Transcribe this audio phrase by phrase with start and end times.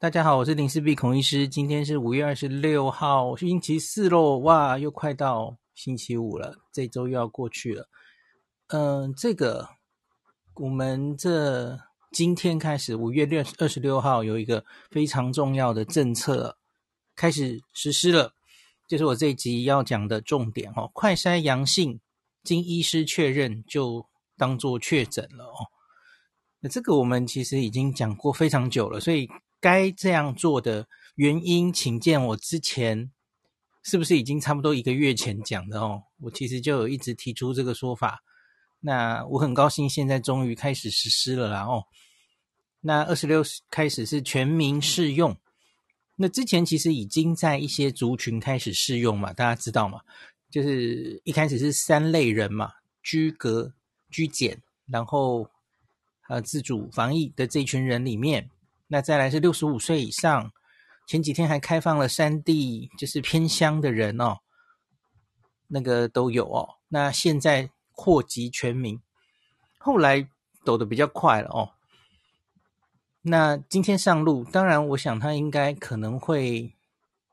[0.00, 1.46] 大家好，我是林氏璧孔医师。
[1.46, 4.38] 今天是五月二十六号，星期四喽！
[4.38, 7.86] 哇，又快到星期五了，这周又要过去了。
[8.68, 9.68] 嗯、这个
[10.54, 11.78] 我们这
[12.12, 16.56] 今天开始，五月六二十六号有一个非常重要的政策
[17.14, 18.32] 开始实施了，
[18.88, 20.90] 就是我这一集要讲的重点哦。
[20.94, 22.00] 快筛阳性，
[22.42, 24.06] 经医师确认就
[24.38, 25.68] 当做确诊了哦。
[26.60, 29.28] 那这个我们其实已经讲过非常久了，所以。
[29.60, 33.10] 该这样做的原因，请见我之前
[33.82, 36.04] 是不是已经差不多一个月前讲的哦？
[36.20, 38.22] 我其实就有一直提出这个说法。
[38.80, 41.84] 那我很高兴，现在终于开始实施了啦哦。
[42.80, 45.36] 那二十六开始是全民适用。
[46.16, 50.00] 那之前其实已经在一些族群开始适用嘛，大家知道嘛？
[50.50, 52.72] 就是一开始是三类人嘛，
[53.02, 53.74] 居隔、
[54.10, 55.48] 居检，然后
[56.28, 58.48] 呃自主防疫的这群人里面。
[58.92, 60.50] 那再来是六十五岁以上，
[61.06, 64.38] 前几天还开放了山地，就是偏乡的人哦，
[65.68, 66.68] 那个都有哦。
[66.88, 69.00] 那现在扩及全民，
[69.78, 70.28] 后来
[70.64, 71.70] 走得比较快了哦。
[73.22, 76.74] 那今天上路，当然我想他应该可能会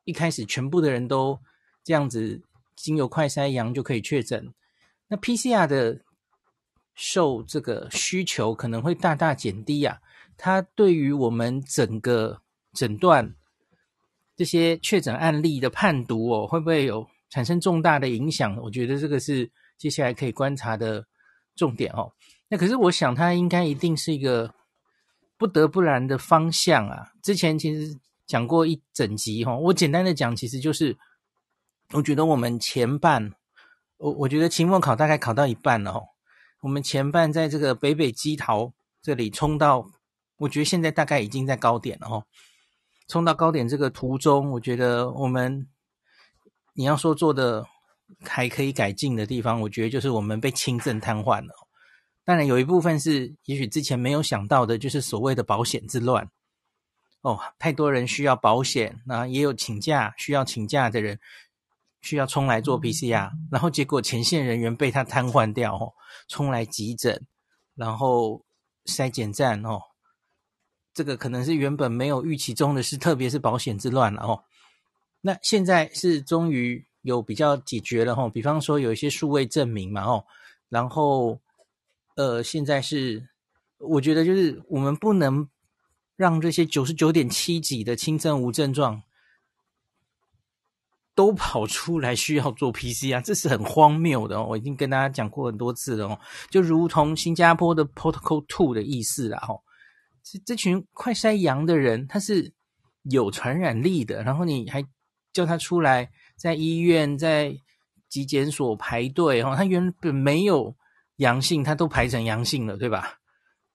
[0.04, 1.40] 一开始全部的人都
[1.84, 2.44] 这样子，
[2.76, 4.54] 经由快筛阳就可以确诊。
[5.08, 6.02] 那 PCR 的
[6.94, 10.02] 受这个需求可能会大大减低呀、
[10.38, 12.42] 它对于我们整个
[12.74, 13.36] 诊断
[14.36, 18.56] 这些确诊案例的判读哦，会不会有产生重大的影响？
[18.62, 19.50] 我觉得这个是
[19.80, 21.04] 接下来可以观察的
[21.56, 22.14] 重点哦。
[22.48, 24.54] 那可是我想，它应该一定是一个
[25.38, 27.12] 不得不然的方向啊。
[27.24, 30.96] 之前其实讲过一整集哈，我简单的讲，其实就是
[31.94, 33.34] 我觉得我们前半，
[33.98, 36.04] 我我觉得期末考大概考到一半了哦。
[36.62, 38.72] 我们前半在这个北北基桃
[39.02, 39.90] 这里冲到。
[40.38, 42.24] 我觉得现在大概已经在高点了哦，
[43.08, 45.68] 冲到高点这个途中，我觉得我们
[46.74, 47.66] 你要说做的
[48.24, 51.54] 还可以改进的地方，我觉得就是我们被轻症瘫痪了。
[52.24, 56.30] 当然有一部分是也许之前没有想到的，就是所谓的保险之乱
[57.22, 61.20] 哦，太多人需要保险，那也有请假需要请假的人
[62.02, 65.94] 需要冲来做 PCR，然后结果前线人员被他瘫痪掉哦，
[66.28, 67.26] 冲来急诊，
[67.76, 68.46] 然后
[68.86, 69.82] 筛检站哦。
[70.98, 74.44] 这个可能是原本没有预期中的事，特别是保险之乱了哦。
[75.22, 80.26] 那现在是终于有比较解决了哦，比方说有一些数位证明嘛哦，
[80.70, 81.40] 然后
[82.16, 83.30] 呃，现在是
[83.78, 85.48] 我觉得就是我们不能
[86.16, 89.04] 让这些九十九点七几的轻症无症状
[91.14, 94.48] 都跑出来需要做 PCR，这是很荒谬的哦。
[94.50, 96.20] 我已经跟大家讲过很多次了哦，
[96.50, 99.62] 就如同新加坡的 Protocol Two 的意思啦哦。
[100.32, 102.52] 这这群快筛阳的人，他是
[103.04, 104.86] 有传染力的，然后你还
[105.32, 107.56] 叫他出来在医院、在
[108.10, 110.76] 疾检所排队哦，他原本没有
[111.18, 113.20] 阳性，他都排成阳性了，对吧？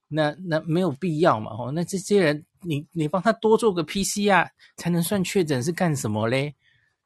[0.08, 4.46] 那那没有必要嘛，哦，那这些人你你帮他多做个 PCR
[4.76, 6.54] 才能算确诊是干什么嘞？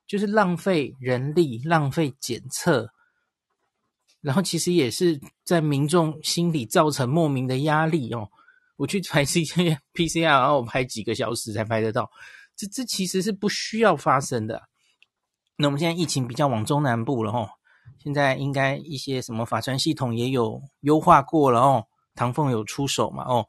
[0.09, 2.91] 就是浪费人力、浪费检测，
[4.21, 8.29] 然后其实也是在民众心里造成莫名的压力哦。
[8.77, 12.11] 我去排这些 PCR，然后我排几个小时才排得到，
[12.55, 14.63] 这这其实是不需要发生的。
[15.57, 17.49] 那我们现在疫情比较往中南部了哦，
[17.99, 23.47] 现在应该一些什么法传系统也有优化过了哦，唐凤有出手嘛哦，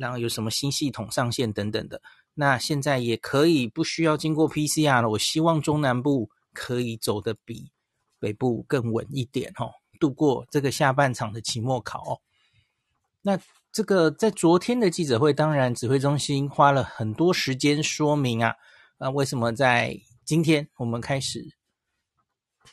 [0.00, 2.02] 然后有什么新系统上线等等的，
[2.34, 5.08] 那现在也可以不需要经过 PCR 了。
[5.08, 7.70] 我希望中南部可以走得比
[8.18, 9.70] 北部更稳一点哦，
[10.00, 12.20] 度过这个下半场的期末考哦。
[13.22, 13.38] 那。
[13.70, 18.54] 这个在昨天的记者会，当然指挥中心花了很多时间说明啊，
[18.96, 21.46] 啊，为什么在今天我们开始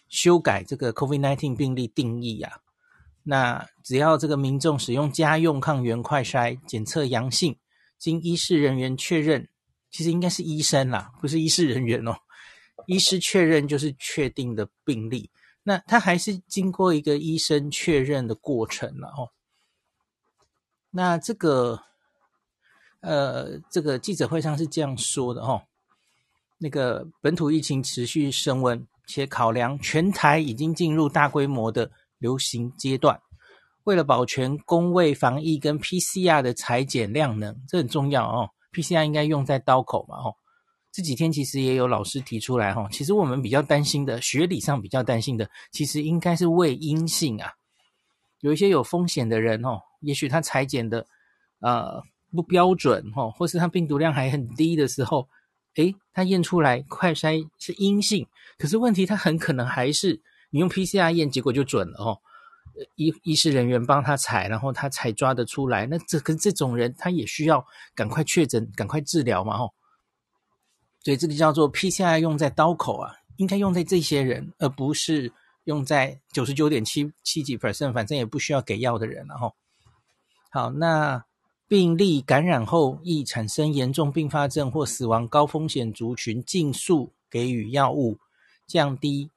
[0.08, 2.60] 修改这个 COVID-19 病例定义啊？
[3.24, 7.58] 那只要这个民众使用家用抗原快筛检测阳性，
[7.98, 9.50] 经医事人员确认，
[9.92, 12.16] 其实应该是医生啦，不是医事人员哦。
[12.88, 15.30] 医师确认就是确定的病例，
[15.64, 19.30] 那他还是经过一个医生确认的过程了哦。
[20.98, 21.78] 那这个，
[23.02, 25.62] 呃，这个记者会上是这样说的哦，
[26.58, 33.20] 那个本土疫情持续升温，且考量全台已经进入大规模的流行阶段，
[33.84, 38.50] 为了保全公卫防疫跟 PCR 的采检量能，这很重要哦。
[38.72, 40.34] PCR 应该用在刀口嘛哦。
[40.94, 47.52] 这几天其实也有老师提出来哦，其实我们比较担心的，学理上比较担心的，其实应该是伪阴性啊，
[48.40, 49.82] 有一些有风险的人哦。
[50.06, 51.06] 也许他裁剪的，
[51.60, 55.28] 呃，不标准哈，或是它病毒量还很低的时候，
[55.76, 60.22] 诶，它验出来快筛是阴性，可是问题它很可能还是
[60.52, 62.20] 你用 PCR 验，结果就准了哦。
[62.96, 65.86] 医医师人员帮他采，然后他才抓得出来。
[65.86, 67.66] 那这跟这种人，他也需要
[67.96, 69.74] 赶快确诊，赶快治疗嘛，吼。
[71.02, 75.32] 所以这个叫做 PCR 用在刀口啊，应该用在这些人，而不是
[75.64, 79.54] 用在九十九点七七几 percent，反正也不需要给药的人了，哈。
[80.56, 81.26] 好，那
[81.68, 88.18] 病例感染后易产生严重并发症或死亡高风险族群，尽速给予药物，
[88.66, 89.30] 降低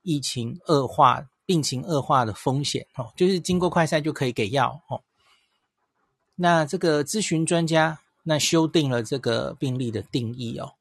[0.00, 1.28] 疫情恶化。
[1.44, 5.02] 病情恶化的风险，哦，就是经过快筛就可以给药，哦。
[6.36, 10.72] 那这个咨询专家，那修订了这个病例的定义，哦。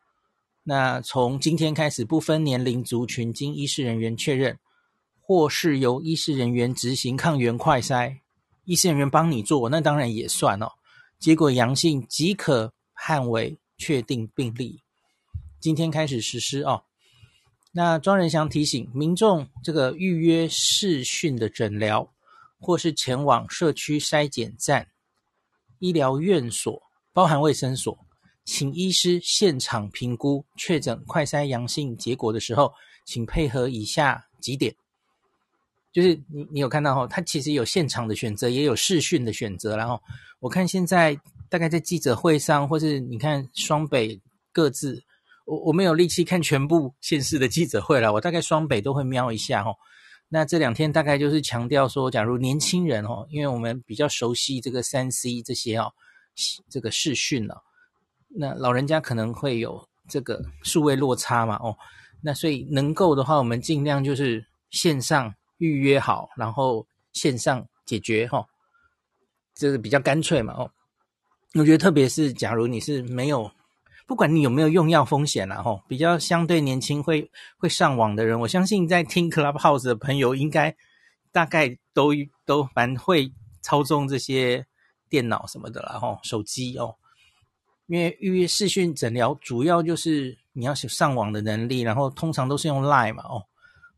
[0.64, 4.58] 那从今天开始，不分年龄族群，经医师人员确认，
[5.20, 8.20] 或是由医师人员执行抗原快筛，
[8.72, 10.72] 医师人员帮你做，那当然也算哦。
[11.20, 14.82] 结果阳性即可判为确定病例。
[15.60, 16.82] 今天开始实施哦。
[17.74, 22.14] 那庄仁祥提醒民众，这个预约视讯的诊疗，
[22.62, 24.88] 或是前往社区筛检站、
[25.80, 26.82] 医疗院所，
[27.12, 28.00] 包含卫生所，
[28.46, 32.74] 请医师现场评估确诊快筛阳性结果的时候，
[33.06, 34.74] 请配合以下几点。
[35.92, 39.76] 就是你你有看到哈，他其实有现场的选择，也有视讯的选择。
[39.76, 40.02] 然后
[40.40, 41.18] 我看现在
[41.50, 44.20] 大概在记者会上，或是你看双北
[44.52, 45.04] 各自。
[45.46, 49.76] 我我没有力气看全部县市的记者会了，我大概双北都会瞄一下哦。
[50.30, 55.92] 那这两天大概就是强调说，假如年轻人哦，因为我们比较熟悉这个三 C 这些哦，
[56.70, 57.62] 这个视讯了，
[58.30, 61.76] 那老人家可能会有这个数位落差嘛哦，
[62.22, 68.46] 那所以能够的话，我们尽量就是线上预约好，然后线上解决哈，
[69.54, 70.72] 这是比较干脆嘛哦。
[71.54, 73.50] 我觉得特别是假如你是没有。
[74.08, 80.76] 不管你有没有用药风险啦，吼，比较相对年轻会会上网的人，我相信在听 Clubhouse 的朋友应该
[81.32, 82.10] 大概都
[82.46, 83.32] 都蛮会
[83.62, 84.66] 操纵这些
[85.08, 86.98] 电脑什么的啦，吼，手机哦，
[87.88, 93.46] 因为预约视讯诊疗主要就是你要上网的能力，然后通常都是用 Line 嘛，哦，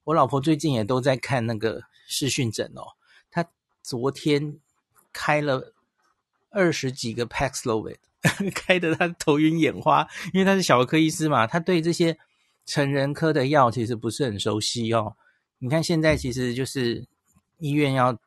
[0.05, 2.95] 我老婆最近也都在看那个视讯诊哦，
[3.31, 3.45] 她
[3.81, 4.59] 昨天
[5.11, 5.73] 开了
[6.50, 7.97] 二十几个 Paxlovid。
[8.55, 12.17] 开得她头晕眼花，因为她是小儿科医师嘛，他对这些
[12.65, 15.17] 成人科的药其实不是很熟悉哦。
[15.59, 17.05] 你看现在其实就是
[17.57, 18.17] 医院要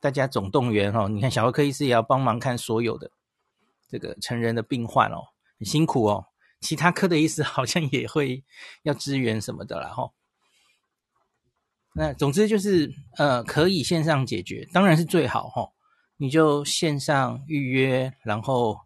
[0.00, 3.10] 大家总动员哦，你看小儿科医师也要帮忙看所有的
[3.90, 5.20] 这个成人的病患哦，
[5.58, 6.24] 很辛苦哦。
[6.62, 8.42] 其他科的医师好像也会
[8.84, 10.12] 要支援什么的啦哈。
[11.94, 15.68] 那总之就是呃，可以线上解决，当然是最好哈。
[16.16, 18.78] 你就线上预约，然后。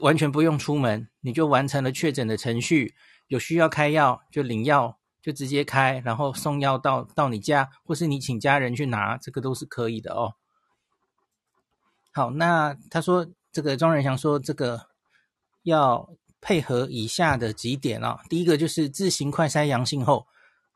[0.00, 2.94] 完全不用出门，你就完成了确诊的程序。
[3.26, 10.32] 有需要开药就领药，就直接开，然后送药到到你家，或是你请家人去拿，这个都是可以的哦。
[12.10, 14.86] 好，那他说这个庄人祥说这个
[15.62, 16.08] 要
[16.40, 18.20] 配合以下的几点啊、哦。
[18.30, 20.26] 第一个就是自行快筛阳性后，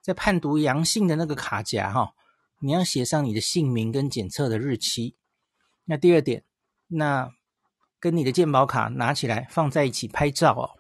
[0.07, 2.15] 在判读阳性的那个卡夹哈、
[2.61, 5.17] 你要写上你的姓名跟检测的日期。
[5.87, 6.45] 那第二点，
[6.87, 7.33] 那。
[7.99, 10.79] 跟你的健保卡拿起来放在一起拍照哦。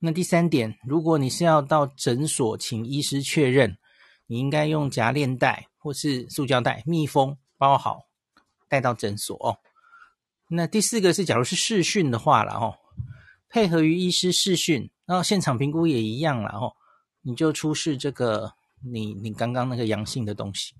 [0.00, 3.78] 那第三点，如果你是要到诊所请医师确认，
[4.26, 8.08] 你应该用夹链袋或是塑胶袋密封包好
[8.68, 9.56] 带到诊所哦。
[10.48, 12.74] 那第四个是，假如是视讯的话了哦，
[13.48, 16.74] 配合于医师视讯，然后现场评估也一样了哦，
[17.24, 18.52] 你就出示这个
[18.82, 20.74] 你你刚刚那个阳性的东西。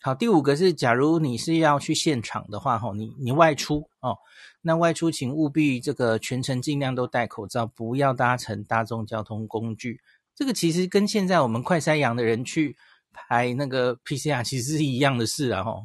[0.00, 4.16] 好，第五个是，假如你是要去现场的话，吼，你你外出哦，
[4.62, 10.00] 那外出请务必这个全程尽量都戴口罩，不要搭乘大众交通工具。
[10.36, 12.76] 这个其实跟现在我们快筛阳的人去
[13.12, 15.82] 排那个 PCR 其实是一样的事啊，吼，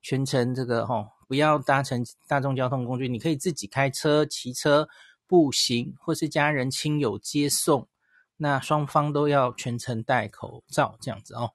[0.00, 4.88] 全程这个吼不要搭乘大众交通工具，你可以自己开车、骑车、
[5.26, 7.86] 步行，或是家人亲友接送，
[8.36, 11.52] 那双方都要全程戴口罩，这样子哦。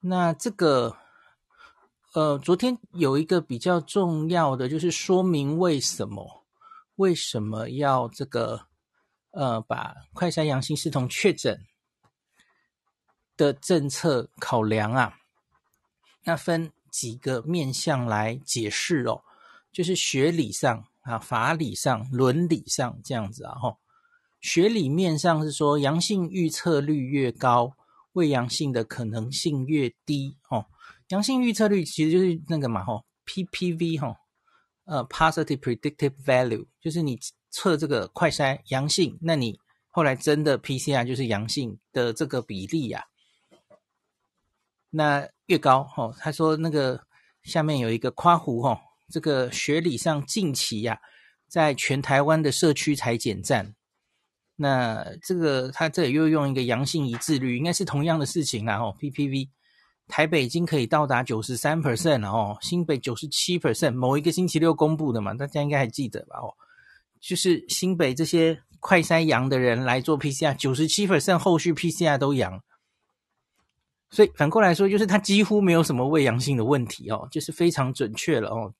[0.00, 0.96] 那这个，
[2.14, 6.44] 呃，昨天有一个比较重要的，就是说明为什么
[6.96, 8.66] 为什么要这个，
[9.32, 11.64] 呃，把快筛阳性视同确诊
[13.36, 15.18] 的政策考量啊。
[16.22, 19.22] 那分几个面向来解释哦，
[19.72, 23.54] 就是学理上啊、法理上、伦理上这样子啊。
[23.54, 23.78] 吼，
[24.40, 27.74] 学理面上是说，阳性预测率越高。
[28.14, 30.66] 未阳性的可能性越低哦，
[31.08, 34.16] 阳性预测率其实就是那个嘛吼 PPV 哈，
[34.86, 43.06] 呃，positive predictive value，就是你测这个快筛阳性，那你后来真的 PCR 就是阳性的这个比例呀、
[43.68, 43.78] 啊，
[44.90, 47.04] 那越高哈，他说那个
[47.44, 50.98] 下面有一个夸胡哈，这个学理上近期呀、啊，
[51.46, 53.76] 在全台湾的社区采检站。
[54.60, 58.92] 那这个他这里又用一个阳性一致率，应该是同样的事情啦哦。
[58.98, 59.48] PPV
[60.08, 66.54] 台北已经可以到达九十三 percent 了哦，新北九十七 percent，某一个星期六公布的嘛，大家应该还记得吧哦，
[67.20, 72.60] 就是新北这些快筛阳的人来做 PCR，九十七 percent 后续 PCR 都阳，
[74.10, 78.74] 所以反过来说，就是他几乎没有什么未阳性的问题哦，就是非常准确了哦，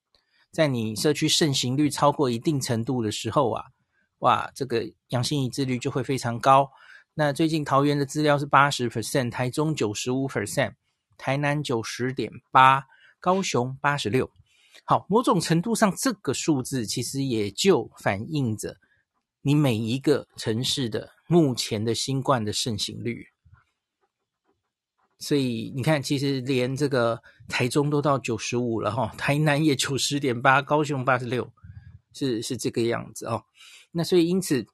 [0.51, 3.67] 在你社区盛行率超过一定程度的时候啊。
[4.19, 6.71] 哇，这个阳性一致率就会非常高。
[7.15, 10.75] 那最近桃园的资料是八十 percent，台中九十五 percent，
[11.17, 12.85] 台南九十点八，
[13.21, 14.31] 高雄八十六。
[14.85, 18.77] 好，某种程度上，这个数字其实也就反映着
[19.43, 23.27] 你每一个城市的目前的新冠的盛行率。
[25.19, 31.53] 所以你看，其实连这个台中都到九十五了哈，台南也九十点八，高雄八十六，
[32.13, 33.43] 是是这个样子哦。
[33.99, 34.65] 那所以因此，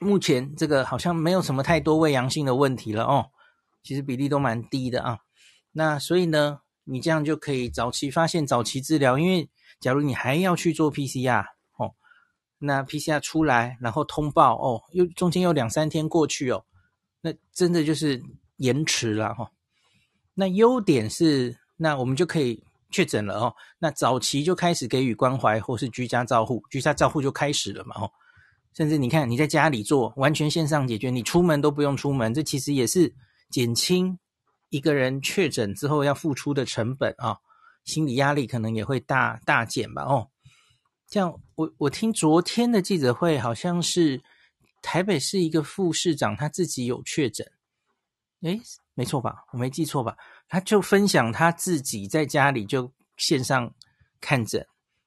[0.00, 3.30] 目前这个好像没有什么太多伪阳性的问题了哦，
[3.84, 5.18] 其实比例都蛮低的啊。
[5.70, 9.16] 那所以呢，你这样就可以早期发现、早期治疗。
[9.16, 11.44] 因为假如你还要去做 PCR
[11.76, 11.94] 哦，
[12.58, 16.64] 那 PCR 出来然后通报哦，又中间又两三天过去哦，
[17.20, 18.20] 那真的就是
[18.56, 19.50] 延迟了哈、哦。
[20.34, 23.54] 那优点是，那我们就可以确诊了哦。
[23.78, 28.10] 那早期就开始给予关怀或是居家照护，居家照护就开始了嘛哦。
[28.72, 33.12] 甚至你看，你在家里做完全线上解决，你出门都不用出门，这其实也是
[33.50, 34.16] 减轻
[34.68, 37.38] 一个人确诊之后要付出的成本啊，
[37.84, 40.04] 心理压力可能也会大大减吧。
[40.04, 40.30] 哦，
[41.08, 44.22] 这样我我听昨天的记者会，好像是
[44.80, 47.44] 台北市一个副市长他自己有确诊，
[48.42, 48.60] 诶，
[48.94, 49.44] 没错吧？
[49.52, 50.16] 我没记错吧？
[50.48, 53.74] 他就分享他自己在家里就线上
[54.20, 54.64] 看诊，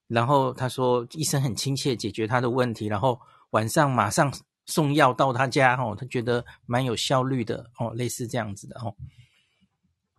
[0.07, 3.17] 然后他说医生很亲切解决他的问题，然后。
[3.53, 4.33] 晚上马上
[4.65, 8.95] 送药到他家哦，他觉得蛮有效率的哦，类似这样子的哦。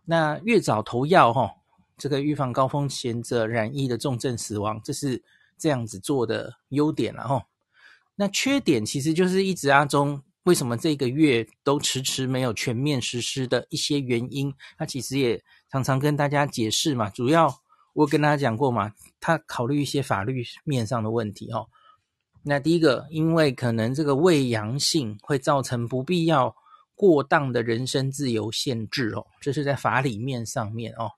[0.05, 1.51] 那越早投药哈，
[1.97, 5.21] 这个预防高风险者染疫的重症死亡，这是
[5.57, 7.45] 这样子做的优点了哈。
[8.15, 17.09] 那缺点其实就是一直阿中为什么这个月都迟迟没有全面实施的一些原因，他其实也常常跟大家解释嘛。
[17.09, 17.53] 主要
[17.91, 21.67] 我跟大家讲过嘛，他考虑一些法律面上的问题哦。
[22.47, 26.55] 那第一个，因为可能这个胃阳性会造成不必要
[26.93, 31.09] 过当的人身自由限制哦，这是在法理面上面哦，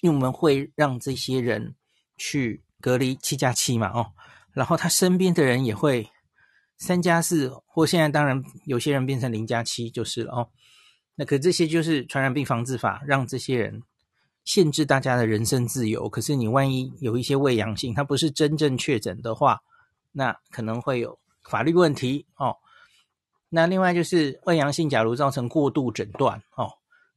[0.00, 1.74] 因为我们会让这些人
[2.16, 4.12] 去隔离七加七嘛哦，
[4.52, 6.08] 然后他身边的人也会
[6.78, 10.48] 三加四，或现在当然有些人变成零加七就是了哦。
[11.14, 13.82] 那可这些就是传染病防治法让这些人
[14.46, 19.60] 限制大家的人身自由，可是你万一有一些伪阳性，他不是真正确诊的话。
[20.12, 22.56] 那可能会有法律问题哦。
[23.48, 26.70] 那另外就是伪阳性，假如造成过度诊断哦，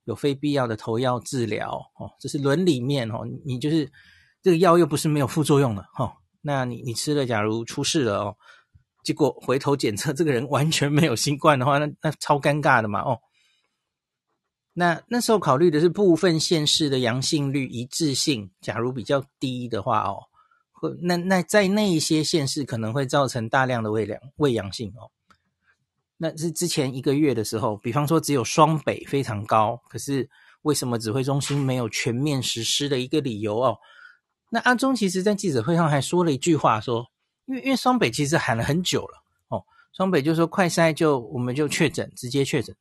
[0.05, 3.19] 有非必要的投药治疗哦，这是伦理面哦。
[3.45, 3.91] 你就是
[4.41, 8.35] 这个药又不是没有副作用的哦，那你你吃了，假如出事了哦，
[9.03, 13.19] 结果回头检测这个人完全没有新冠的话，那那超尴尬的嘛哦。
[14.73, 20.23] 那那时候考虑的是部分县市的阳性率一致性，假如比较低的话哦。
[21.01, 25.11] 那那在那一些县市可能会造成大量的伪阳伪阳性哦。
[26.17, 30.29] 那是之前一个月的时候，比方说只有双北非常高，可是
[30.61, 33.77] 为什么指挥中心没有全面实施的一个理由哦？
[34.49, 37.05] 那阿中其实在记者会上还说了一句话说，
[37.45, 42.75] 因为因为双北其实喊了很久了哦，双北就说快筛就我们就确诊直接确诊，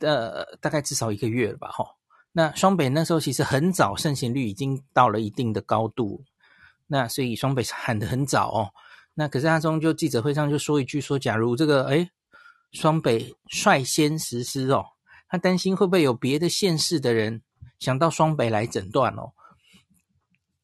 [0.00, 1.88] 呃大概至少一个月了吧哈、哦。
[2.32, 6.24] 那双北那时候其实很早盛行率已经到了一定的高度。
[6.86, 8.70] 那所以双北喊得很早哦，
[9.14, 12.10] 那可是阿中就记者会上就说一句说，假如这个诶
[12.72, 14.84] 双北率先实施哦，
[15.28, 17.42] 他担心会不会有别的县市的人
[17.78, 19.32] 想到双北来诊断哦。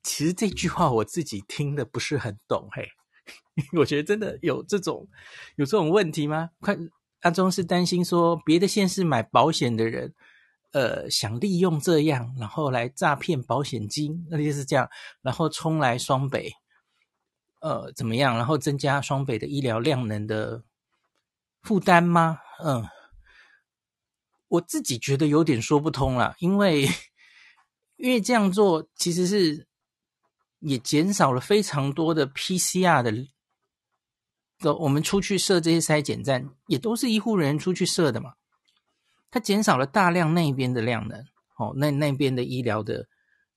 [0.03, 2.89] 其实这句话我自己听得不是很懂嘿，
[3.79, 5.09] 我觉得真的有这种
[5.57, 6.51] 有这种问题吗？
[6.61, 6.77] 快，
[7.21, 10.15] 阿中是担心说别的县市买保险的人。
[10.73, 14.89] 呃，想利用这样，然后来诈骗保险金，那就是这样，
[15.23, 16.53] 然后冲来双北，
[17.61, 18.37] 呃，怎么样？
[18.37, 20.63] 然后增加双北的医疗量能的
[21.63, 22.39] 负担吗？
[22.63, 22.87] 嗯，
[24.49, 26.89] 我自己觉得有点说不通了，因为
[27.97, 29.67] 因为这样做其实是
[30.61, 33.13] 也减少了非常多的 PCR 的。
[34.59, 38.35] 走，我们出去设这些筛检站，也都是医护人员出去设的嘛。
[39.31, 41.19] 它减少了大量那边的量能，
[41.57, 43.07] 哦，那那边的医疗的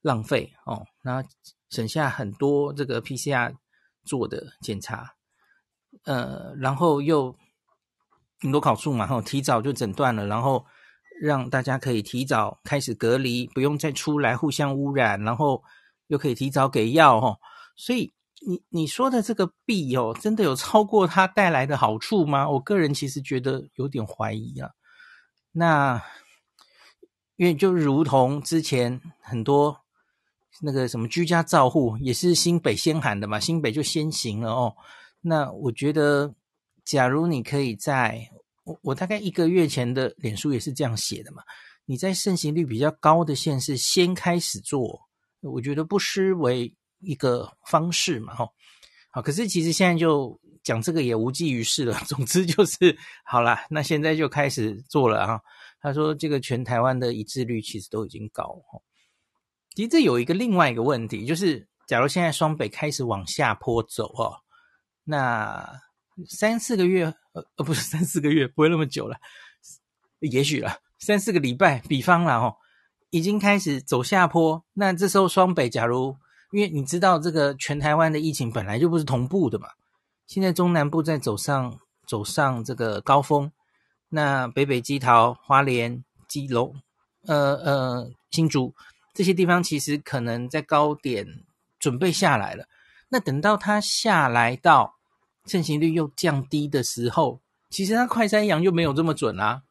[0.01, 1.27] 浪费，哦，然后
[1.69, 3.55] 省下很多这个 PCR
[4.05, 5.15] 做的检查，
[6.05, 7.35] 呃，然后又
[8.39, 10.65] 很多好处嘛，哈，提早就诊断了，然后
[11.21, 15.63] 让大家可以提早开始隔离，不用再出来互相污染，然后
[16.07, 17.37] 又可以提早给药，哈，
[17.75, 18.13] 所以。
[18.45, 22.49] 你你说的这个弊哦，真的有超过它带来的好处吗？
[22.49, 24.69] 我个人其实觉得有点怀疑啊。
[25.53, 26.03] 那
[27.37, 29.79] 因为就如同之前很多
[30.61, 34.75] 那个什么居家照护，也是新北先喊的嘛，新北就先行了哦。
[35.21, 36.35] 那我觉得，
[36.83, 38.29] 假如你可以在
[38.65, 41.41] 我我大概一个月前的脸书也是这样写的嘛，
[41.85, 44.99] 你在盛行率比较高的县市先开始做，
[45.41, 46.75] 我觉得不失为。
[47.05, 48.53] 一个方式嘛，吼，
[49.11, 51.99] 好，可是其实现在就讲这个也无济于事了。
[52.07, 55.39] 总之就是好了，那现在就开始做了啊。
[55.81, 58.81] 他说这个全台湾的一致率其实都已经高了。
[59.75, 64.39] 其实这有一个另外一个问题，就是假如现在双北开始往下坡走哦，
[65.03, 65.81] 那
[66.27, 69.17] 三四个月，呃呃，不是三四个月，不会那么久了，
[70.19, 72.55] 也许了三四个礼拜，比方了哦，
[73.09, 76.15] 已经开始走下坡，那这时候双北假如。
[76.51, 79.69] 因为你知道，这个全台湾的疫情本来就不是同步的嘛。
[80.27, 83.51] 现在中南部在走上走上这个高峰，
[84.09, 86.75] 那北北基桃、花莲、基隆、
[87.25, 88.73] 呃呃新竹
[89.13, 91.43] 这些地方，其实可能在高点
[91.79, 92.65] 准备下来了。
[93.09, 94.95] 那等到它下来到
[95.45, 97.39] 盛行率又降低的时候，
[97.69, 99.61] 其实它快筛阳就没有这么准啦、啊。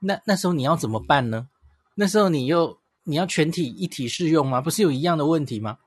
[0.00, 1.48] 那那时候你要怎么办呢？
[1.94, 2.78] 那时候你又。
[3.04, 4.60] 你要全体一体适用吗？
[4.60, 5.78] 不是有一样的问题吗？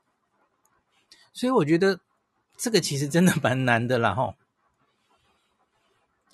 [1.32, 2.00] 所以我觉得
[2.56, 4.34] 这个其实真的蛮难的啦，吼。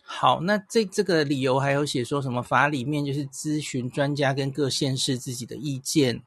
[0.03, 6.23] 好，那这这个理由还有写说什么法里面就是咨询专家跟各县市自己的意见，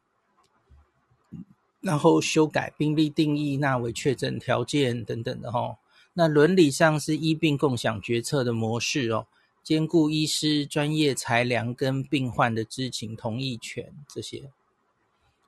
[1.82, 5.78] 然后修改病例定义纳为确诊条件等等的吼。
[6.14, 9.28] 那伦理上是医病共享决策的模式哦。
[9.64, 14.52] 兼顾医师专业裁量跟病患的知情同意权，这些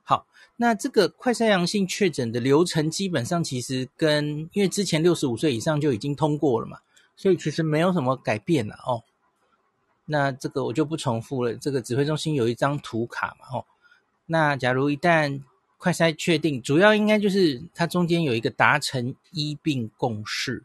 [0.06, 0.26] 好。
[0.56, 6.78] 那这个快筛阳性确诊的流程，基本上其实跟因为之前六十五岁以上就已经通过了嘛，
[7.14, 9.04] 所以其实没有什么改变了哦。
[10.06, 11.54] 那这个我就不重复了。
[11.54, 13.64] 这个指挥中心有一张图卡嘛，哦。
[14.24, 15.42] 那假如一旦
[15.76, 20.64] 快筛确定，主要应该就是它中间有一个达成医病共识。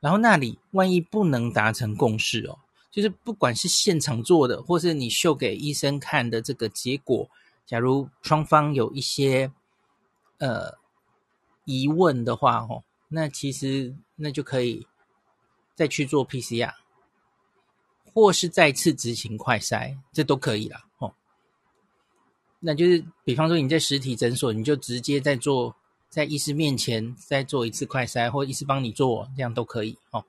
[0.00, 2.58] 然后那里万一不能达成共识哦，
[2.90, 7.30] 就是不管是现场做的，或是你秀给医生看的这个结果，
[7.66, 9.52] 假如双方有一些
[10.38, 10.78] 呃
[11.64, 14.86] 疑问的话哦，那其实那就可以
[15.74, 16.74] 再去做 PCR，
[18.12, 21.14] 或是再次执行快筛，这都可以啦哦。
[22.58, 25.76] 那就是比方说你在实体诊所，你就直接在做。
[26.10, 30.24] 在医师面前再做一次快筛，或医师帮你做，这样都可以哦。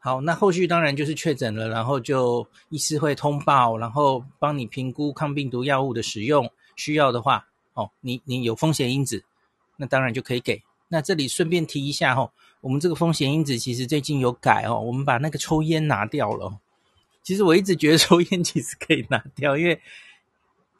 [0.00, 9.22] 好，那后续当然就是确诊了，然后就医师会通报，然后帮你评估抗病毒药物的使用，需要的话，哦，你你有风险因子，
[9.76, 10.62] 那当然就可以给。
[10.88, 12.32] 那这里顺便提一下哦，
[12.62, 16.58] 我们这个风险因子其实最近有改哦，我们把那个抽烟拿掉了。
[17.22, 19.80] 其实我一直觉得 抽烟其实可以拿掉，因为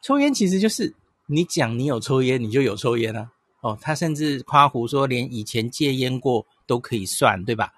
[0.00, 0.94] 抽烟其实就是。
[1.33, 3.30] 你讲你有抽烟，你就有抽烟啊。
[3.61, 7.72] 哦，他甚至夸胡说，连以前戒烟过都可以算，对吧？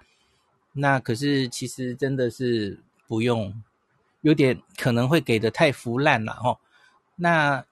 [0.73, 3.63] 那可是其实真的是不用，
[4.21, 6.59] 有点可能会给的太腐烂了哦。
[7.15, 7.65] 那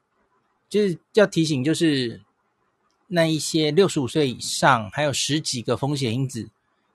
[0.70, 2.22] 就是要提醒，就是
[3.08, 6.50] 那一些六十五岁以上，还有十几个风险因子，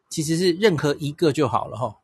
[0.09, 1.97] 其实是任何一个就好了哈，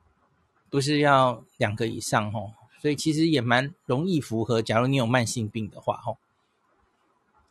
[0.69, 2.41] 不是要两个以上哈。
[2.81, 6.17] 所以其实也蛮容易符合，假如你有慢性病的话哈。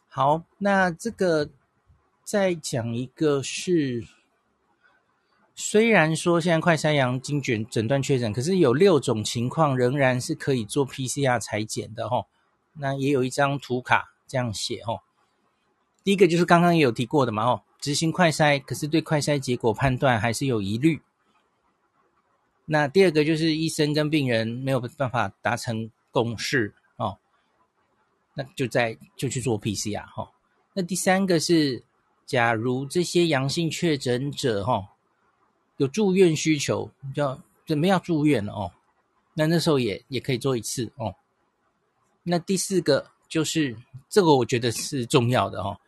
[0.09, 1.49] 好，那这个
[2.25, 4.05] 再讲一个是，
[5.55, 12.25] 虽然说现在快筛阳经卷诊断确诊，可是有六种情况仍然是可以做 PCR 裁剪的齁。
[12.73, 15.01] 那也有一张图卡这样写齁。
[16.03, 21.01] 第一个就是刚刚也有提过的嘛齁，执行快筛，可是对快筛结果判断还是有疑虑。
[22.65, 27.17] 那第二个就是医生跟病人没有办法达成共识哦。
[28.33, 30.31] 那就在就去做 PCR 哈。
[30.73, 31.83] 那第三个是，
[32.25, 34.87] 假如这些阳性确诊者哈
[35.81, 38.71] 有住院需求，要准备要住院哦，
[39.33, 41.15] 那那时候也也可以做一次哦。
[42.21, 43.75] 那第四个就是
[44.07, 45.79] 这个，我觉得是重要的哦。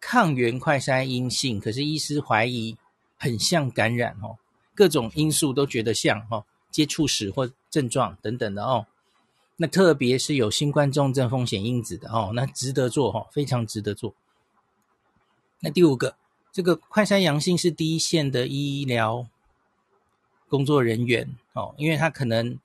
[0.00, 2.76] 抗原快筛阴性，可是医师怀疑
[3.16, 4.38] 很像感染哦，
[4.76, 8.86] 各种因素都觉得像哦，接触史或症状等等的哦。
[9.56, 14.14] 那特别是有新冠重症风险因子的哦，那值得做哦，非常值得做。
[15.58, 16.14] 那第五个，
[16.52, 19.26] 这个快筛阳性是第一线的医疗
[20.52, 22.58] 工作人员哦，因为他可能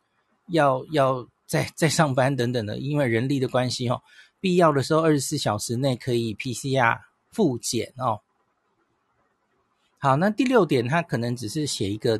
[0.47, 4.01] 要要在在上班等等的，因为人力的关系哦，
[4.41, 6.99] 必要的时候二十四小时内可以 PCR
[7.31, 8.19] 复检哦。
[9.99, 12.19] 好，那第六点，他可能只是写一个，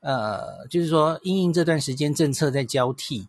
[0.00, 3.28] 呃，就是说因应这段时间政策在交替。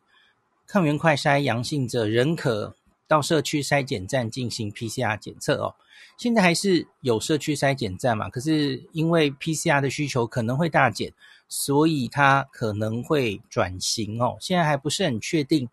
[0.66, 5.76] 抗原快筛阳性者仍可到社区筛检站进行 PCR 检测哦。
[6.18, 8.30] 现在还是有社区筛检站嘛？
[8.30, 11.14] 可是因为 PCR 的需求可能会大减，
[11.52, 14.38] 所以它可能会转型哦。
[14.40, 15.68] 现在还不是很确定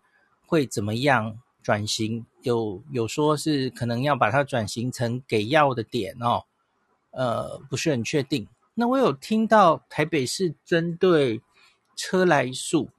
[0.44, 6.42] 会怎么样转型，有有说是可能要把它转型成给药的点哦。
[7.12, 8.48] 呃，不是很确定。
[8.74, 11.40] 那我有听到台北市针对
[11.94, 12.90] 车来素。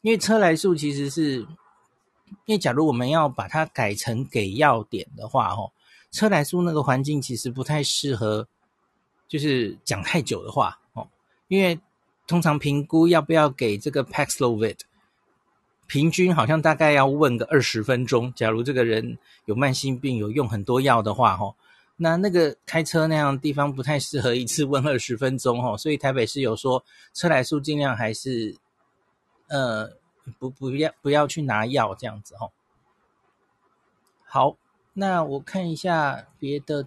[0.00, 1.38] 因为车来素其实是，
[2.46, 5.70] 因为假如我们要把它改成给药点的话，哦，
[6.10, 8.48] 车来素那个环境其实不太适合，
[9.28, 11.08] 就是讲太久的话，哦，
[11.48, 11.78] 因为
[12.28, 14.78] 通常评估要不要给这个 Paxlovid，
[15.88, 18.32] 平均好像大概要问个二十分钟。
[18.34, 21.56] 假如这个人有慢性病，有用很多药的话，哦，
[21.96, 28.56] 那那个开车那样的地方不太适合一次问二十分钟，哦，所以台北市有说车来数尽量还是。
[29.50, 29.96] 呃，
[30.38, 32.52] 不，不要，不要去拿药这样子哦。
[34.26, 34.58] 好，
[34.92, 36.86] 那我看一下别的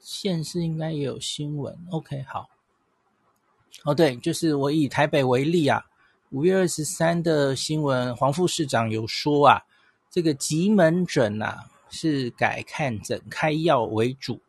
[0.00, 1.78] 县市应该也有新闻。
[1.92, 2.48] OK，好。
[3.84, 5.84] 哦，对，就是我以台北为例啊，
[6.30, 9.62] 五月二十三的新闻，黄副市长有说啊，
[10.10, 14.40] 这个急门诊啊是改看诊开药为主。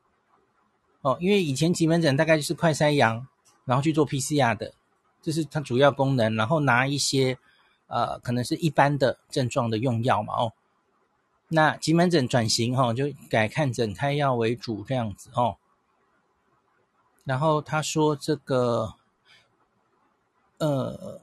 [1.02, 3.28] 哦，因为以前急门诊大概就是快筛阳，
[3.66, 4.74] 然后去做 PCR 的。
[5.22, 7.38] 这是它主要功能，然后拿一些，
[7.88, 10.54] 呃，可能是一般的症状的用药嘛，哦，
[11.48, 15.58] 那急门诊转型哈、哦，就改看诊开药为主这样子哦。
[17.24, 18.96] 然后他说这个，
[20.58, 21.22] 呃，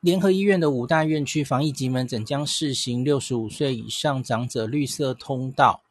[0.00, 5.82] 联合医院的五大院区防疫急门诊将试行六十五岁以上长者绿色通道，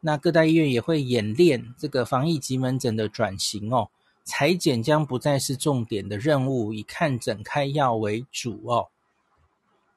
[0.00, 3.88] 那各大医院也会演练这个防疫急门诊的转型哦。
[4.24, 8.88] 裁剪将不再是重点的任务，以看诊开药为主哦。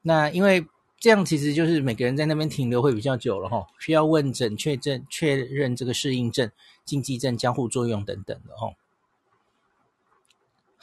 [0.00, 0.66] 那因为
[0.98, 6.50] 这样，其实就是每个人在那边停留会比较久了哈、哦，需要问诊、确诊、确认这个适应症、
[6.84, 8.74] 禁忌症、交互作用等等的哦。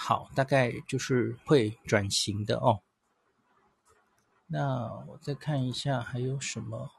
[0.02, 2.80] 好，大概就是会转型的哦。
[4.48, 6.90] 那我再看一下还有什么。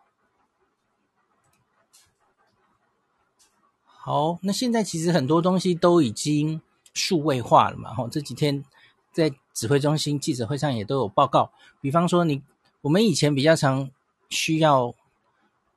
[3.87, 6.61] 好，那现在其实很多东西都已经
[6.93, 7.95] 数位化了嘛。
[7.95, 8.63] 吼，这几天
[9.13, 11.51] 在指挥中心记者会上也都有报告。
[11.81, 12.43] 比方说你，你
[12.83, 13.91] 我们以前比较常
[14.29, 14.95] 需要，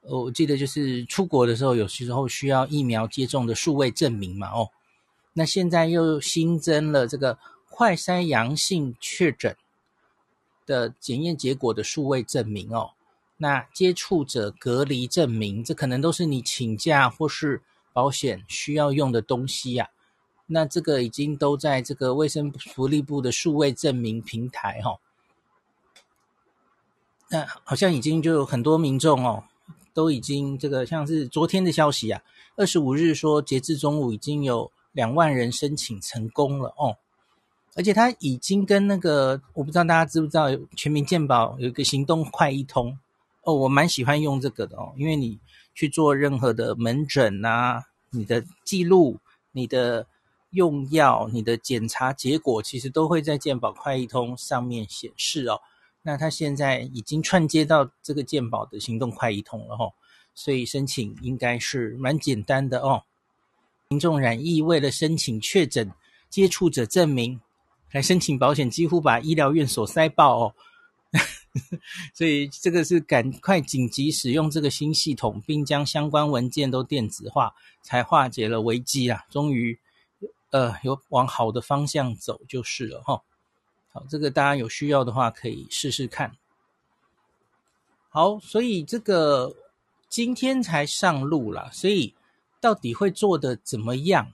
[0.01, 4.49] 我记得就是出国的时候，有时候需要疫苗接种的数位证明嘛。
[4.51, 4.69] 哦，
[5.33, 7.37] 那现在又新增了这个
[7.69, 9.55] 快筛阳性确诊
[10.65, 12.91] 的检验结果的数位证明哦。
[13.37, 17.61] 那接触者隔离证明，这可能都是你请假或是。
[17.95, 19.91] 保险需要用的东西呀、
[20.47, 24.99] 那这个已经都在这个卫生福利部的数位证明平台哈、哦。
[27.29, 29.43] 那好像已经就有很多民众哦，
[29.93, 32.23] 都已经这个像是昨天的消息啊，
[32.55, 36.95] 二十五日说截至中午已经有两万人申请成功了哦，
[37.75, 42.97] 而且他已经跟那个我不知道大家知不知道全民健保有一个行动快一通
[43.41, 45.39] 哦，我蛮喜欢用这个的哦，因为你。
[45.75, 49.17] 去做任何的门诊啊，你的记录、
[49.53, 50.05] 你的
[50.51, 55.59] 用药、你的检查结果，其实都会在健保快一通上面显示哦。
[56.03, 59.93] 那他现在已经串接到这个健保的行动快一通了哦，
[60.35, 63.01] 所以申请应该是蛮简单的哦。
[63.93, 65.91] 民众染疫为了申请确诊
[66.27, 67.39] 接触者证明
[67.91, 70.55] 来申请保险，几乎把医疗院所塞爆哦。
[72.11, 77.53] 所以这个是赶快紧急使用这个新系统，并将相关文件都电子化，
[77.83, 79.23] 才化解了危机啊！
[79.29, 79.77] 终于，
[80.49, 83.21] 呃，有往好的方向走就是了哈。
[83.91, 86.35] 好，这个大家有需要的话可以试试看。
[88.09, 89.55] 好，所以这个
[90.09, 92.15] 今天才上路啦，所以
[92.63, 94.31] 到底会做得怎么样？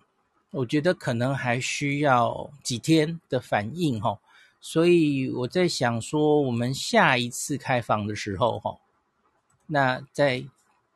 [0.52, 4.20] 我觉得可能还需要几天的反应哈。
[4.62, 8.78] 所以我在想说，我们下一次开房的时候，哈，
[9.66, 10.46] 那再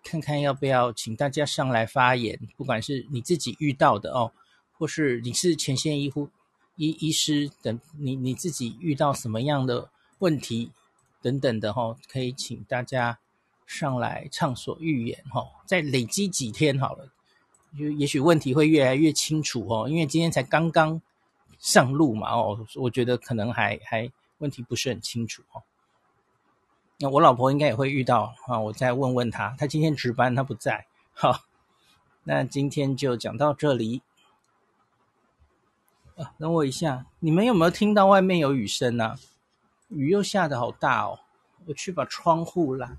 [0.04, 4.32] 看看要不要请大家上来发言，不管是你自己遇到的哦，
[4.78, 6.30] 或是你是前线医护
[6.76, 10.72] 医医师等，你你自己遇到什么样的问题
[11.20, 13.18] 等等的哈、哦，可以请大家
[13.66, 15.48] 上来畅所欲言哈、哦。
[15.66, 17.10] 再累积几天好了，
[17.78, 21.02] 就也许问题会越来越清楚哦，因为今天才刚刚
[21.60, 25.64] 上路嘛哦，我觉得可能还还问题不是很清楚哦。
[27.00, 29.56] 那我老婆应该也会遇到啊，我再问问她。
[29.58, 30.86] 她今天值班，她不在。
[31.14, 31.42] 好，
[32.24, 34.02] 那今天就讲到这里。
[36.16, 39.16] 啊，等我一下，你们有没有听到外面有雨声呢？
[39.90, 41.20] 雨又下得好大哦。
[41.66, 42.98] 我去把窗户啦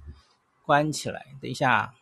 [0.65, 1.27] 关起来。
[1.41, 1.95] 等一下，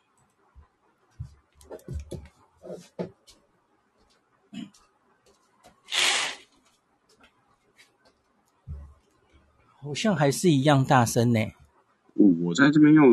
[9.81, 11.41] 好像还是一样大声呢。
[12.15, 13.09] 我在这边用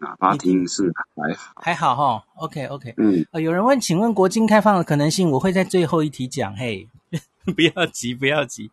[0.00, 2.26] 喇叭听是还好，还好哈。
[2.34, 6.54] OK OK，嗯，呃，有人问，请问国境开放的可能性，我会在最后一题讲。
[6.56, 6.88] 嘿，
[7.54, 8.70] 不要急，不要急。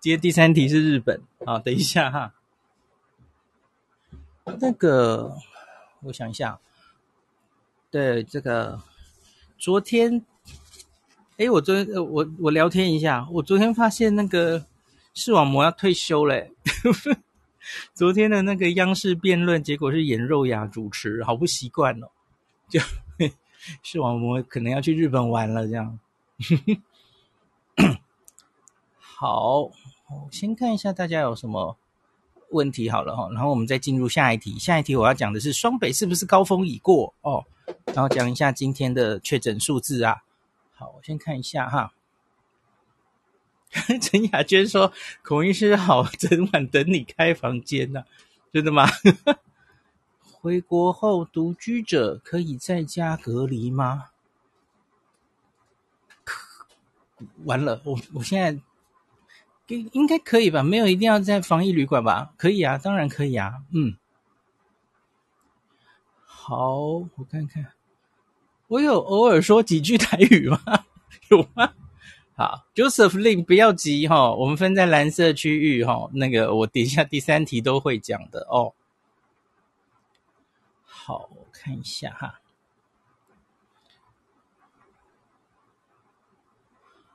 [0.00, 2.34] 今天第三题是日本，好，等一下哈。
[4.58, 5.36] 那个，
[6.02, 6.58] 我想一下，
[7.90, 8.80] 对这个，
[9.62, 10.26] 昨天，
[11.36, 14.66] 哎，我昨天，我我聊天一下，我昨天发现那个
[15.14, 16.50] 视网膜要退休嘞。
[17.94, 22.08] 昨天的那个央视辩论，结果是颜肉雅主持，好不习惯哦。
[22.68, 22.80] 就
[23.84, 25.96] 视网膜可能要去日本玩了，这样。
[28.98, 29.72] 好，我
[30.32, 31.76] 先看一下大家有什么
[32.50, 34.58] 问题好了哈，然后我们再进入下一题。
[34.58, 37.44] 下一题我要讲的是双北是不是高峰已过哦？
[37.86, 40.22] 然后讲一下今天的确诊数字啊。
[40.74, 41.94] 好，我先看一下哈。
[44.02, 44.92] 陈雅娟说
[45.24, 48.06] ：“孔医师好，整晚等你开房间呢、啊，
[48.52, 48.86] 真的吗？
[50.20, 54.08] 回国后独居者可以在家隔离吗？
[57.44, 58.60] 完了，我我现在
[59.68, 60.62] 应应该可以吧？
[60.62, 62.34] 没有一定要在防疫旅馆吧？
[62.36, 63.62] 可以啊，当然可以啊。
[63.72, 63.96] 嗯，
[66.44, 67.64] 好，我看看，
[68.66, 70.60] 我有偶尔说几句台语吗？
[71.30, 71.72] 有吗？”
[72.34, 78.74] 好，Joseph Lin，不要急哈，我们分在蓝色区域哈，那个我等下第三题都会讲的哦。
[80.82, 82.40] 好，我看一下哈。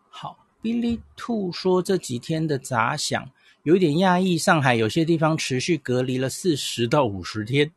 [0.09, 3.29] 好，Billy Two 说这几天的杂响
[3.63, 7.73] 有点讶异，上海有些地方持续隔离了四十到五十天。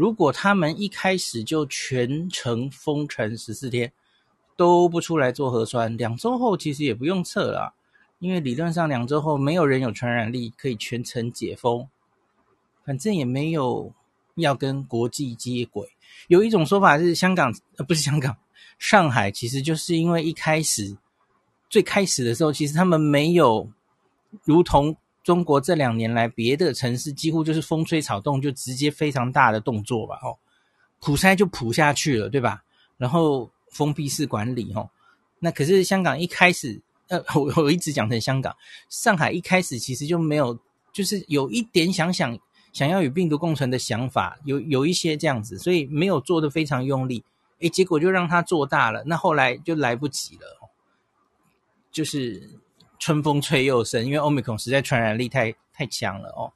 [0.00, 3.92] 如果他们一开始就全程封城十四天。
[4.56, 7.72] 都不出来做核酸，两周后其实也不用测了，
[8.18, 11.88] 因为理论上两周后没有人有传染力，可以全程解封，
[12.84, 13.90] 反正也没有
[14.34, 15.88] 要跟国际接轨。
[16.28, 18.36] 有一种说法是香港，呃，不是香港，
[18.78, 20.94] 上海其实就是因为一开始
[21.70, 23.66] 最开始的时候，其实他们没有
[24.44, 30.38] 如同中国这两年来别的城市几乎就是风吹草动就直接非常大的动作吧，哦，
[31.00, 32.62] 普筛就普下去了，对吧？
[32.96, 33.50] 然后。
[33.72, 34.90] 封闭式管理，吼，
[35.38, 38.52] 那可是香港一开始，呃， 我我一直讲成香港，
[38.88, 40.58] 上海一开始其实就没有，
[40.92, 42.36] 就是有一点想想
[42.72, 47.22] 想要与病毒共存的想法，有有一些这样子，所以没有做得非常用力，
[47.60, 50.68] 诶，结果就让它做大了，那后来就来不及了，
[51.92, 52.58] 就是
[53.00, 56.52] 春风吹又生，因为 Omicron 实在传染力太太强了哦。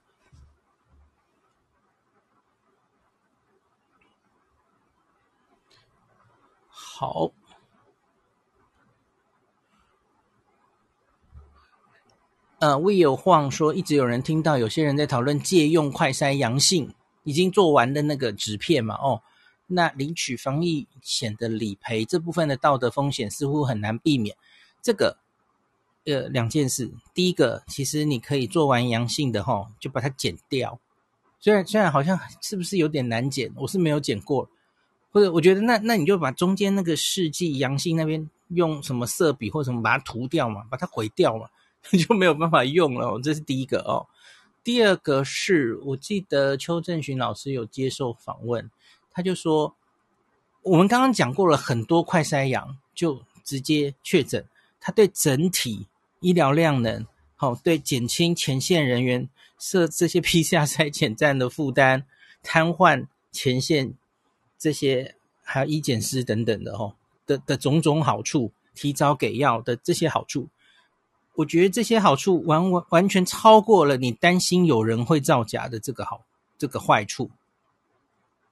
[6.68, 7.32] 好，
[12.58, 18.94] 呃，未有晃说，一直有人听到有些人在讨论借用快筛阳性已经做完的那个纸片嘛？
[18.96, 19.22] 哦，
[19.66, 24.36] 那领取防疫险的理赔这部分的道德风险似乎很难避免。
[24.80, 25.18] 这个，
[26.06, 30.78] 呃，两件事，第一个，其实你可以做完阳性的齁，就把它剪掉。
[31.40, 34.48] 虽然虽然好像是不是有点难剪，我是没有剪过。
[35.10, 41.48] 或者我觉得那那你就把中间那个试剂阳性那边用什么色笔或什么把它涂掉嘛，把它毁掉嘛，
[41.96, 43.20] 就没有办法用了。
[43.20, 44.06] 这是第一个哦。
[44.64, 48.68] 第二个是我记得邱正寻老师有接受访问，
[49.12, 49.76] 他就说
[50.62, 54.44] 我们刚刚讲过了很多快筛阳就直接确诊，
[54.80, 55.86] 他对整体
[56.24, 57.06] 医疗量能
[57.36, 62.04] 好、哦，对减轻前线人员设这些 PCR 筛检站的负担，
[62.42, 63.92] 瘫痪前线。
[64.56, 66.94] 这些还有医检师等等的哦
[67.26, 70.48] 的的种种好处，提早给药的这些好处，
[71.34, 76.24] 我觉得这些好处完完完全超过了你担心有人会造假的这个好
[76.56, 77.30] 这个坏处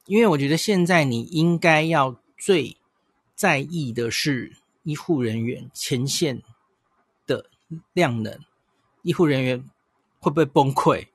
[0.04, 2.76] 因为我觉得现在你应该要最
[3.34, 6.42] 在意的是医护人员前线
[7.92, 8.38] 量能，
[9.02, 9.64] 医护人员
[10.18, 11.08] 会不会崩溃？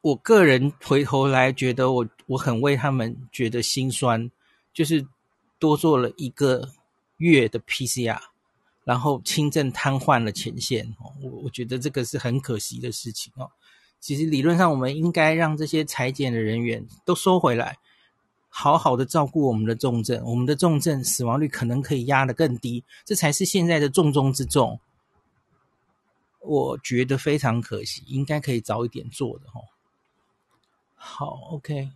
[0.00, 4.30] 我个人回头来觉得我，我很为他们觉得心酸，
[4.72, 5.06] 就是
[5.58, 6.70] 多做了一个
[7.18, 8.18] 月的 PCR，
[8.82, 13.50] 然后轻症瘫痪了前线哦，我我觉得这个是很可惜的事情哦。
[14.00, 17.78] 其实理论上，我们应该让这些裁剪的人员都收回来，
[18.48, 20.20] 好好的照顾我们的重症。
[20.24, 24.80] 我们的重症死亡率可能可以压得更低，这才是现在的重中之重。
[26.44, 29.62] 我觉得非常可惜，应该可以早一点做的哦。
[30.94, 31.90] 好，OK。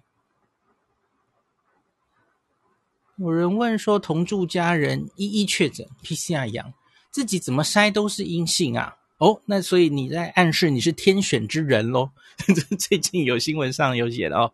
[3.16, 6.74] 有人问说，同住家人一一确诊 PCR 阳，
[7.10, 8.96] 自己怎么筛都是阴性啊？
[9.18, 12.10] 哦，那所以你在暗示你是天选之人喽？
[12.78, 14.52] 最近有新闻上有写的哦。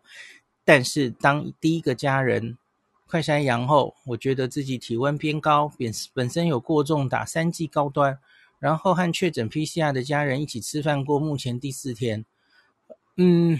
[0.63, 2.57] 但是当第一个家人
[3.05, 8.17] 快筛阳后，我觉得自己体温偏高，本本身有过重，打三剂高端，
[8.63, 12.23] 然后和确诊 PCR 的家人一起吃饭过，目前第四天，
[13.17, 13.59] 嗯，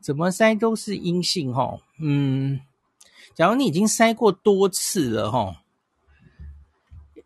[0.00, 1.80] 怎么筛都是阴性齁。
[1.98, 2.60] 嗯，
[3.34, 5.56] 假如你已经筛过多次了齁，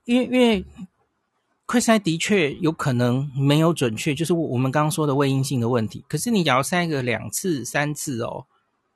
[0.06, 0.64] 因为因为。
[1.66, 6.04] 快筛的确有可能没有准确，就是我们刚刚说的未阴性的问题。
[6.06, 8.44] 可是你只要筛个两次、三次哦，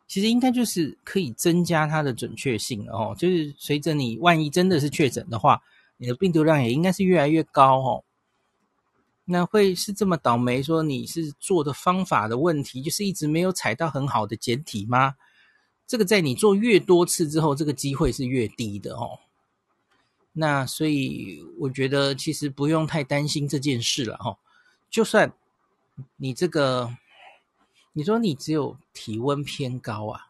[0.07, 3.17] 其实应该就是可以增加它的准确性哦。
[3.19, 5.63] 就是随着你万一真的是确诊的话，
[5.99, 8.05] 你的病毒量也应该是越来越高哦。
[9.27, 15.17] 那会是这么倒霉，说你是做的方法的问题，就是一直没有采到很好的简体吗？
[15.87, 19.21] 这个在你做越多次之后，这个机会是越低的哦。
[20.33, 24.39] 那所以我觉得其实不用太担心这件事了哈。
[24.89, 25.33] 就算
[26.17, 26.97] 你这个，
[27.93, 30.29] 你说你只有体温偏高啊，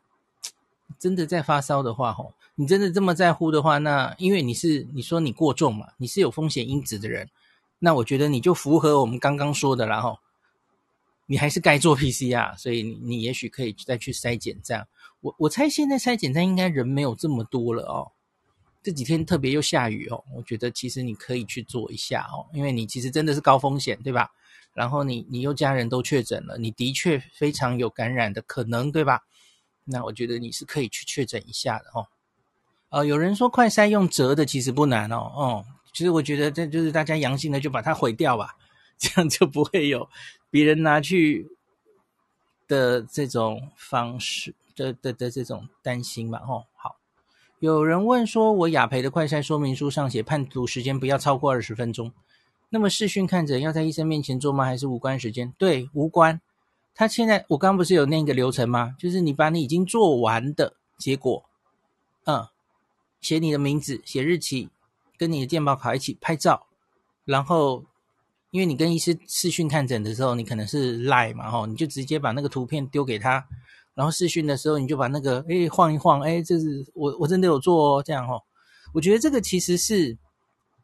[0.99, 7.31] 真的在发烧的话吼，你真的这么在乎的话，那因为你是你说你过重嘛，你是有风险因子的人，
[7.79, 10.19] 那我觉得你就符合我们刚刚说的啦吼，
[11.27, 14.89] 你还是该做 PCR，所以你你也许可以再去筛检站。
[15.21, 18.11] 我我猜现在筛检站应该人没有这么多了哦。
[18.83, 24.33] 这几天特别又下雨哦，我觉得其实你可以去做一下哦，因为你其实真的是高风险，对吧？
[24.75, 29.21] 然后你你又家人都确诊了，你的确非常有感染的可能，对吧？
[29.85, 32.07] 那我觉得你是可以去确诊一下的哦。
[32.91, 38.57] 呃，有人说快筛用折的其实不难哦，哦，其实我觉得这就是大家阳性的就把它毁掉吧，
[38.99, 40.09] 这样就不会有
[40.51, 41.49] 别人拿去
[42.67, 46.97] 的这种方式的的的这种担心嘛，哦，好。
[47.61, 52.13] 有人问说：“我雅培的快筛说明书上写判读时间不要超过二十分钟，
[52.69, 54.65] 那么视讯看诊要在医生面前做吗？
[54.65, 56.41] 还是无关时间？”对，无关。
[56.95, 58.95] 他现在我刚不是有那个流程吗？
[58.97, 61.45] 就是你把你已经做完的结果，
[62.27, 62.47] 嗯，
[63.21, 64.69] 写你的名字、写日期，
[65.17, 66.67] 跟你的健保卡一起拍照，
[67.25, 67.85] 然后
[68.51, 73.47] 因为你跟医师视讯看诊的时候，你可能是 Line 嘛，吼，你就直接把那个图片丢给他。
[73.95, 78.41] 然后视讯的时候，你就把那个诶晃一晃，诶这是我我真的有做哦，这样哦。
[78.95, 80.17] 我觉得这个其实是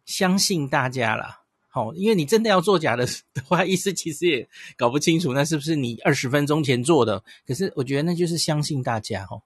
[0.04, 7.22] 相信大家啦，好、因为你真的要做假的 的话，医师其实也搞不清楚那是不是你二十分钟前做的。
[7.46, 9.40] 可是我觉得那就是相信大家哦。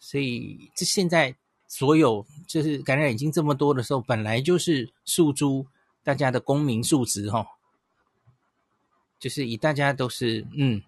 [0.00, 1.34] 所以这现在
[1.76, 5.66] 所有就是感染已经这么多的时候，本来就是诉诸
[6.02, 7.46] 大家的公民素质哈、哦，
[9.18, 10.82] 就是以大家都是嗯。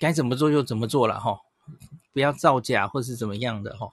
[0.00, 1.40] 该怎么做就怎么做了哈，
[2.12, 3.90] 不要造假或是怎么样的哈，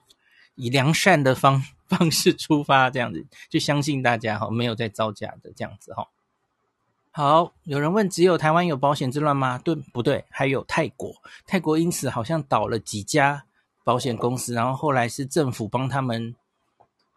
[0.56, 6.08] 以良善的方 方式出发，这样子就相信大家哈，没有在造假的这样子哈。
[7.12, 9.56] 好，有人问，只有台湾有保险之乱吗？
[9.56, 10.24] 对不对？
[10.28, 11.14] 还有泰国，
[11.46, 13.46] 泰国因此好像倒了几家
[13.84, 16.34] 保险公司，然后后来是政府帮他们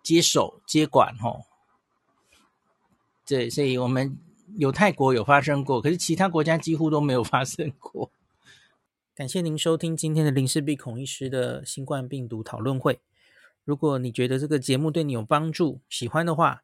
[0.03, 1.39] 接手接管哈。
[3.25, 4.17] 对，所以我们
[4.58, 8.11] 有泰国有发生过，可是其他国家几乎都没有发生过。
[9.15, 12.99] 感谢您收听今天的林氏璧孔医师的新冠病毒讨论会。
[13.63, 16.63] 如果你觉得这个节目对你有帮助，喜欢的话，